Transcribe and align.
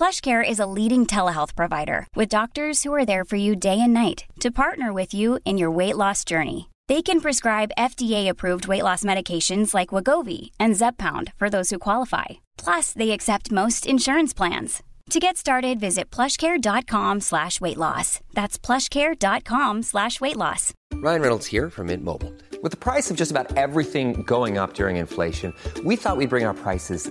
PlushCare 0.00 0.42
is 0.42 0.58
a 0.58 0.66
leading 0.78 1.04
telehealth 1.04 1.54
provider 1.54 2.06
with 2.16 2.30
doctors 2.30 2.82
who 2.82 2.94
are 2.94 3.04
there 3.04 3.22
for 3.22 3.36
you 3.36 3.54
day 3.54 3.78
and 3.78 3.92
night 3.92 4.24
to 4.40 4.50
partner 4.50 4.94
with 4.94 5.12
you 5.12 5.38
in 5.44 5.58
your 5.58 5.70
weight 5.70 5.94
loss 5.94 6.24
journey. 6.24 6.70
They 6.88 7.02
can 7.02 7.20
prescribe 7.20 7.76
FDA-approved 7.76 8.66
weight 8.66 8.82
loss 8.82 9.02
medications 9.02 9.74
like 9.74 9.90
Wagovi 9.90 10.52
and 10.58 10.74
Zepbound 10.74 11.34
for 11.36 11.50
those 11.50 11.68
who 11.68 11.78
qualify. 11.78 12.40
Plus, 12.56 12.94
they 12.94 13.10
accept 13.10 13.52
most 13.52 13.84
insurance 13.84 14.32
plans. 14.32 14.82
To 15.10 15.20
get 15.20 15.36
started, 15.36 15.78
visit 15.78 16.10
plushcare.com 16.10 17.20
slash 17.20 17.60
weight 17.60 17.76
loss. 17.76 18.20
That's 18.32 18.58
plushcare.com 18.58 19.82
slash 19.82 20.18
weight 20.18 20.38
loss. 20.38 20.72
Ryan 20.94 21.20
Reynolds 21.20 21.46
here 21.46 21.68
from 21.68 21.88
Mint 21.88 22.02
Mobile. 22.02 22.32
With 22.62 22.70
the 22.70 22.78
price 22.78 23.10
of 23.10 23.18
just 23.18 23.30
about 23.30 23.54
everything 23.58 24.22
going 24.22 24.56
up 24.56 24.72
during 24.72 24.96
inflation, 24.96 25.52
we 25.84 25.96
thought 25.96 26.16
we'd 26.16 26.30
bring 26.30 26.46
our 26.46 26.54
prices 26.54 27.10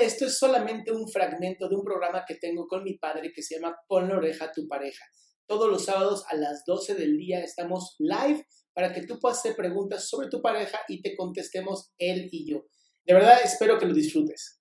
Esto 0.00 0.26
es 0.26 0.38
solamente 0.38 0.90
un 0.90 1.08
fragmento 1.08 1.68
de 1.68 1.76
un 1.76 1.84
programa 1.84 2.24
que 2.26 2.36
tengo 2.36 2.66
con 2.66 2.82
mi 2.84 2.98
padre 2.98 3.32
que 3.34 3.42
se 3.42 3.56
llama 3.56 3.76
Pon 3.86 4.08
la 4.08 4.16
oreja 4.16 4.46
a 4.46 4.52
tu 4.52 4.66
pareja. 4.66 5.04
Todos 5.46 5.70
los 5.70 5.84
sábados 5.84 6.24
a 6.28 6.36
las 6.36 6.64
12 6.66 6.94
del 6.94 7.16
día 7.16 7.42
estamos 7.42 7.96
live 7.98 8.46
para 8.72 8.92
que 8.92 9.06
tú 9.06 9.18
puedas 9.18 9.38
hacer 9.38 9.54
preguntas 9.54 10.08
sobre 10.08 10.28
tu 10.28 10.40
pareja 10.40 10.80
y 10.88 11.02
te 11.02 11.14
contestemos 11.16 11.92
él 11.98 12.28
y 12.30 12.50
yo. 12.50 12.64
De 13.04 13.14
verdad, 13.14 13.38
espero 13.44 13.78
que 13.78 13.86
lo 13.86 13.94
disfrutes. 13.94 14.60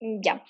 Ya. 0.00 0.44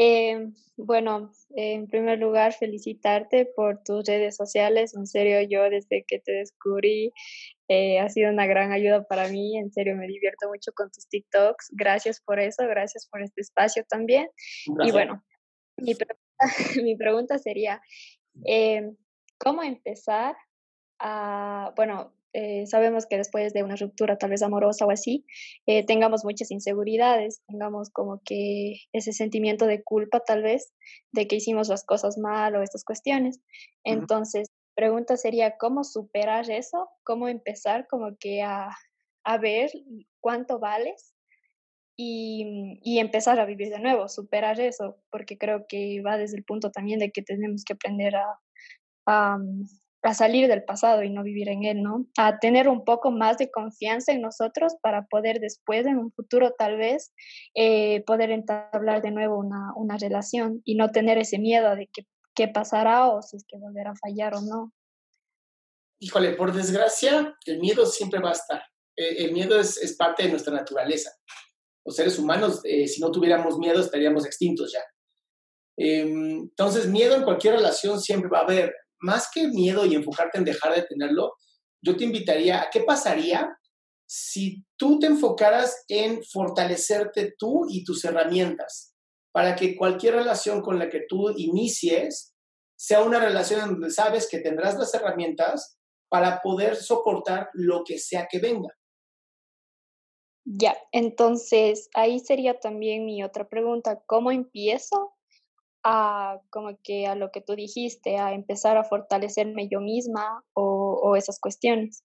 Eh, 0.00 0.52
bueno, 0.76 1.32
en 1.56 1.88
primer 1.88 2.20
lugar, 2.20 2.52
felicitarte 2.52 3.46
por 3.46 3.82
tus 3.82 4.06
redes 4.06 4.36
sociales. 4.36 4.94
En 4.94 5.08
serio, 5.08 5.40
yo 5.50 5.68
desde 5.68 6.04
que 6.06 6.20
te 6.20 6.30
descubrí 6.30 7.12
eh, 7.66 7.98
ha 7.98 8.08
sido 8.08 8.30
una 8.30 8.46
gran 8.46 8.70
ayuda 8.70 9.08
para 9.08 9.28
mí. 9.28 9.58
En 9.58 9.72
serio, 9.72 9.96
me 9.96 10.06
divierto 10.06 10.46
mucho 10.46 10.70
con 10.72 10.88
tus 10.92 11.08
TikToks. 11.08 11.70
Gracias 11.72 12.20
por 12.20 12.38
eso, 12.38 12.64
gracias 12.68 13.08
por 13.10 13.22
este 13.22 13.40
espacio 13.40 13.84
también. 13.88 14.28
Y 14.84 14.92
bueno, 14.92 15.24
mi 15.78 15.96
pregunta, 15.96 16.22
mi 16.84 16.96
pregunta 16.96 17.38
sería, 17.38 17.82
eh, 18.46 18.92
¿cómo 19.36 19.64
empezar 19.64 20.36
a, 21.00 21.72
bueno, 21.74 22.14
eh, 22.38 22.66
sabemos 22.68 23.06
que 23.06 23.16
después 23.16 23.52
de 23.52 23.64
una 23.64 23.74
ruptura 23.74 24.16
tal 24.16 24.30
vez 24.30 24.42
amorosa 24.42 24.86
o 24.86 24.92
así, 24.92 25.26
eh, 25.66 25.84
tengamos 25.84 26.24
muchas 26.24 26.52
inseguridades, 26.52 27.42
tengamos 27.48 27.90
como 27.90 28.22
que 28.24 28.76
ese 28.92 29.12
sentimiento 29.12 29.66
de 29.66 29.82
culpa 29.82 30.20
tal 30.20 30.42
vez 30.42 30.72
de 31.10 31.26
que 31.26 31.34
hicimos 31.34 31.68
las 31.68 31.84
cosas 31.84 32.16
mal 32.16 32.54
o 32.54 32.62
estas 32.62 32.84
cuestiones. 32.84 33.40
Entonces, 33.82 34.46
pregunta 34.76 35.16
sería, 35.16 35.56
¿cómo 35.58 35.82
superar 35.82 36.48
eso? 36.48 36.88
¿Cómo 37.02 37.26
empezar 37.26 37.88
como 37.88 38.16
que 38.20 38.42
a, 38.42 38.68
a 39.24 39.38
ver 39.38 39.72
cuánto 40.20 40.60
vales? 40.60 41.14
Y, 41.96 42.78
y, 42.84 43.00
empezar 43.00 43.40
a 43.40 43.46
vivir 43.46 43.70
de 43.70 43.80
nuevo, 43.80 44.08
superar 44.08 44.60
eso, 44.60 45.02
porque 45.10 45.36
creo 45.36 45.66
que 45.68 46.00
va 46.06 46.16
desde 46.16 46.36
el 46.36 46.44
punto 46.44 46.70
también 46.70 47.00
de 47.00 47.10
que 47.10 47.22
tenemos 47.22 47.64
que 47.64 47.72
aprender 47.72 48.14
a, 48.14 48.38
a, 49.06 49.38
a 50.02 50.14
salir 50.14 50.48
del 50.48 50.64
pasado 50.64 51.02
y 51.02 51.10
no 51.10 51.22
vivir 51.22 51.48
en 51.48 51.64
él, 51.64 51.82
¿no? 51.82 52.06
A 52.16 52.38
tener 52.38 52.68
un 52.68 52.84
poco 52.84 53.10
más 53.10 53.38
de 53.38 53.50
confianza 53.50 54.12
en 54.12 54.20
nosotros 54.20 54.74
para 54.80 55.06
poder 55.06 55.40
después, 55.40 55.86
en 55.86 55.98
un 55.98 56.12
futuro 56.12 56.54
tal 56.56 56.76
vez, 56.76 57.12
eh, 57.54 58.04
poder 58.06 58.30
entablar 58.30 59.02
de 59.02 59.10
nuevo 59.10 59.38
una, 59.38 59.72
una, 59.76 59.96
relación 59.96 60.62
y 60.64 60.76
no 60.76 60.90
tener 60.90 61.18
ese 61.18 61.38
miedo 61.38 61.74
de 61.74 61.88
que, 61.92 62.02
qué 62.34 62.48
pasará 62.48 63.08
o 63.08 63.22
si 63.22 63.36
es 63.36 63.44
que 63.48 63.58
volverá 63.58 63.90
a 63.90 63.96
fallar 63.96 64.34
o 64.34 64.40
no. 64.40 64.72
Híjole, 66.00 66.34
por 66.34 66.52
desgracia, 66.52 67.36
el 67.46 67.58
miedo 67.58 67.84
siempre 67.84 68.20
va 68.20 68.30
a 68.30 68.32
estar. 68.32 68.62
Eh, 68.96 69.24
el 69.24 69.32
miedo 69.32 69.58
es, 69.58 69.76
es, 69.78 69.96
parte 69.96 70.22
de 70.22 70.30
nuestra 70.30 70.52
naturaleza. 70.52 71.10
Los 71.84 71.96
seres 71.96 72.18
humanos, 72.18 72.60
eh, 72.64 72.86
si 72.86 73.00
no 73.00 73.10
tuviéramos 73.10 73.58
miedo, 73.58 73.80
estaríamos 73.80 74.24
extintos 74.24 74.72
ya. 74.72 74.80
Em, 75.76 76.40
entonces, 76.40 76.86
miedo 76.86 77.16
en 77.16 77.22
cualquier 77.22 77.54
relación 77.54 78.00
siempre 78.00 78.28
va 78.28 78.40
a 78.40 78.42
haber 78.42 78.74
más 79.00 79.30
que 79.32 79.48
miedo 79.48 79.84
y 79.86 79.94
enfocarte 79.94 80.38
en 80.38 80.44
dejar 80.44 80.74
de 80.74 80.82
tenerlo, 80.82 81.34
yo 81.82 81.96
te 81.96 82.04
invitaría 82.04 82.62
a 82.62 82.70
qué 82.70 82.80
pasaría 82.82 83.48
si 84.06 84.64
tú 84.76 84.98
te 84.98 85.06
enfocaras 85.06 85.84
en 85.88 86.22
fortalecerte 86.24 87.34
tú 87.38 87.66
y 87.68 87.84
tus 87.84 88.04
herramientas 88.04 88.94
para 89.32 89.54
que 89.54 89.76
cualquier 89.76 90.14
relación 90.14 90.62
con 90.62 90.78
la 90.78 90.88
que 90.88 91.02
tú 91.08 91.30
inicies 91.36 92.34
sea 92.76 93.02
una 93.02 93.20
relación 93.20 93.60
donde 93.60 93.90
sabes 93.90 94.28
que 94.28 94.38
tendrás 94.38 94.78
las 94.78 94.94
herramientas 94.94 95.78
para 96.08 96.40
poder 96.40 96.76
soportar 96.76 97.50
lo 97.52 97.84
que 97.84 97.98
sea 97.98 98.26
que 98.30 98.38
venga. 98.38 98.70
Ya, 100.44 100.78
entonces 100.92 101.90
ahí 101.92 102.20
sería 102.20 102.58
también 102.58 103.04
mi 103.04 103.22
otra 103.22 103.48
pregunta, 103.48 104.02
¿cómo 104.06 104.30
empiezo 104.30 105.12
a 105.84 106.40
como 106.50 106.78
que 106.82 107.06
a 107.06 107.14
lo 107.14 107.30
que 107.30 107.40
tú 107.40 107.54
dijiste, 107.54 108.18
a 108.18 108.32
empezar 108.32 108.76
a 108.76 108.84
fortalecerme 108.84 109.68
yo 109.68 109.80
misma 109.80 110.44
o, 110.54 111.00
o 111.02 111.16
esas 111.16 111.38
cuestiones? 111.38 112.04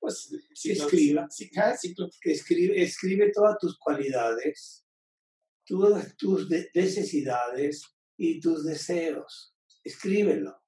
Pues 0.00 0.34
sí, 0.54 0.72
escriba, 0.72 1.28
sí, 1.30 1.48
sí, 1.80 1.94
escribe, 2.24 2.82
escribe 2.82 3.30
todas 3.32 3.56
tus 3.60 3.78
cualidades, 3.78 4.84
todas 5.64 6.16
tus 6.16 6.50
necesidades 6.74 7.86
y 8.16 8.40
tus 8.40 8.64
deseos. 8.64 9.54
Escríbelo. 9.84 10.60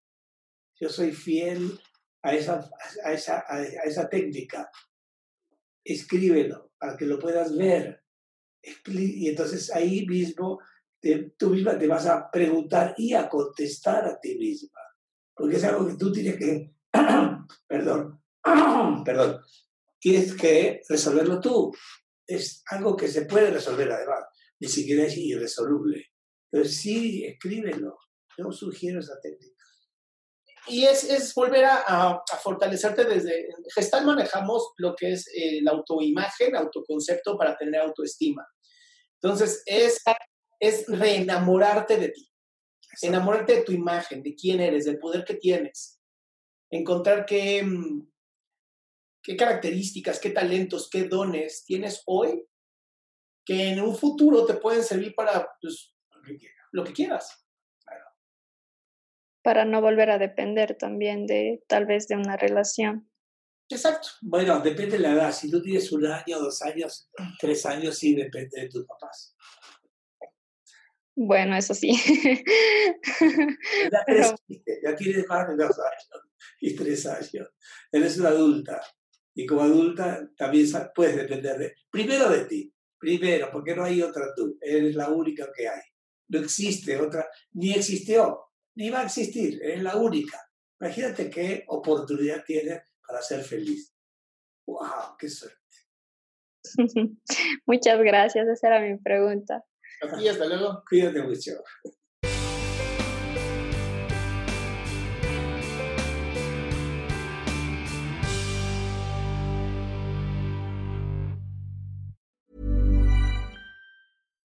Yo 0.81 0.89
soy 0.89 1.13
fiel 1.13 1.81
a 2.23 2.33
esa, 2.35 2.71
a 3.05 3.13
esa, 3.13 3.45
a 3.49 3.63
esa 3.63 4.09
técnica. 4.09 4.71
Escríbelo 5.83 6.73
para 6.79 6.97
que 6.97 7.07
lo 7.07 7.19
puedas 7.19 7.57
ver. 7.57 8.05
Y 8.87 9.29
entonces 9.29 9.71
ahí 9.73 10.07
mismo 10.07 10.61
tú 11.37 11.51
misma 11.51 11.79
te 11.79 11.87
vas 11.87 12.07
a 12.07 12.31
preguntar 12.31 12.95
y 12.97 13.15
a 13.15 13.29
contestar 13.29 14.05
a 14.07 14.21
ti 14.21 14.37
misma. 14.37 14.81
Porque 15.35 15.57
es 15.57 15.65
algo 15.65 15.87
que 15.87 15.95
tú 15.95 16.13
tienes 16.13 16.37
que, 16.37 16.75
perdón, 17.67 18.23
perdón, 19.05 19.41
tienes 19.99 20.35
que 20.35 20.83
resolverlo 20.89 21.41
tú. 21.41 21.73
Es 22.27 22.63
algo 22.71 22.97
que 22.97 23.09
se 23.09 23.27
puede 23.27 23.51
resolver 23.51 23.91
además, 23.91 24.25
ni 24.61 24.69
siquiera 24.69 25.05
es 25.05 25.17
irresoluble. 25.17 26.07
Entonces 26.51 26.77
sí, 26.77 27.25
escríbelo. 27.25 27.99
Yo 28.37 28.51
sugiero 28.51 29.01
esa 29.01 29.21
técnica. 29.21 29.55
Y 30.67 30.85
es, 30.85 31.05
es 31.05 31.35
volver 31.35 31.65
a, 31.67 31.83
a, 31.87 32.25
fortalecerte 32.43 33.05
desde... 33.05 33.49
Gestal 33.75 34.07
manejamos 34.07 34.73
lo 34.79 34.95
que 34.97 35.13
es 35.13 35.29
eh, 35.35 35.61
la 35.63 35.73
autoimagen, 35.73 36.57
autoconcepto 36.57 37.37
para 37.37 37.57
tener 37.57 37.83
autoestima. 37.83 38.47
Entonces, 39.21 39.63
es 39.67 40.03
es 40.67 40.87
reenamorarte 40.89 41.97
de 41.97 42.09
ti, 42.09 42.31
enamorarte 43.03 43.57
de 43.57 43.63
tu 43.63 43.73
imagen, 43.73 44.23
de 44.23 44.35
quién 44.35 44.61
eres, 44.61 44.85
del 44.85 44.99
poder 44.99 45.25
que 45.25 45.35
tienes, 45.35 46.01
encontrar 46.71 47.27
qué, 47.27 47.63
mm, 47.63 48.11
qué 49.23 49.37
características, 49.37 50.19
qué 50.19 50.31
talentos, 50.31 50.89
qué 50.91 51.05
dones 51.05 51.65
tienes 51.65 52.03
hoy 52.07 52.47
que 53.45 53.69
en 53.69 53.81
un 53.81 53.95
futuro 53.95 54.47
te 54.47 54.55
pueden 54.55 54.83
servir 54.83 55.15
para 55.15 55.49
pues, 55.61 55.95
lo 56.73 56.83
que 56.83 56.93
quieras. 56.93 57.47
Claro. 57.85 58.05
Para 59.43 59.65
no 59.67 59.83
volver 59.83 60.11
a 60.11 60.19
depender 60.19 60.77
también 60.79 61.27
de 61.27 61.63
tal 61.69 61.85
vez 61.85 62.09
de 62.09 62.17
una 62.17 62.37
relación. 62.37 63.11
Exacto. 63.69 64.09
Bueno, 64.23 64.61
depende 64.61 64.97
de 64.97 65.03
la 65.03 65.13
edad. 65.13 65.33
Si 65.33 65.51
tú 65.51 65.63
tienes 65.63 65.91
un 65.93 66.07
año, 66.07 66.39
dos 66.39 66.63
años, 66.63 67.11
tres 67.39 67.67
años, 67.67 67.99
sí 67.99 68.15
depende 68.15 68.63
de 68.63 68.69
tus 68.69 68.87
papás. 68.87 69.34
Bueno, 71.17 71.57
eso 71.57 71.75
sí. 71.75 71.93
Ya, 73.91 74.03
Pero... 74.07 74.35
ya 74.83 74.97
tienes 74.97 75.25
más 75.29 75.49
de 75.49 75.57
dos 75.57 75.79
años 75.79 76.25
y 76.61 76.75
tres 76.75 77.07
años. 77.07 77.49
Eres 77.93 78.19
una 78.19 78.31
adulta. 78.31 78.81
Y 79.35 79.47
como 79.47 79.63
adulta 79.63 80.29
también 80.37 80.67
puedes 80.95 81.17
depender 81.17 81.59
de, 81.59 81.75
primero 81.91 82.29
de 82.31 82.45
ti, 82.45 82.73
primero, 82.99 83.51
porque 83.51 83.75
no 83.75 83.85
hay 83.85 84.01
otra 84.01 84.33
tú, 84.35 84.57
eres 84.61 84.95
la 84.95 85.09
única 85.11 85.49
que 85.55 85.69
hay. 85.69 85.83
No 86.29 86.39
existe 86.39 86.97
otra, 87.01 87.29
ni 87.53 87.73
existió, 87.73 88.53
ni 88.77 88.91
va 88.91 89.01
a 89.01 89.05
existir, 89.05 89.61
eres 89.63 89.83
la 89.83 89.97
única. 89.97 90.41
Imagínate 90.81 91.31
qué 91.31 91.65
oportunidad 91.67 92.45
tienes 92.45 92.83
para 93.07 93.21
ser 93.23 93.43
feliz. 93.43 93.93
¡Wow! 94.67 95.17
¡Qué 95.19 95.29
suerte! 95.29 95.59
Muchas 97.67 97.99
gracias, 97.99 98.49
esa 98.49 98.69
era 98.69 98.81
mi 98.81 98.97
pregunta. 98.99 99.65
Y 100.21 100.29
hasta 100.29 100.47
luego. 100.47 100.83
Cuídate 100.89 101.23
mucho. 101.23 101.53